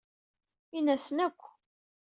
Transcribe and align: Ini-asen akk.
Ini-asen 0.77 1.17
akk. 1.25 1.39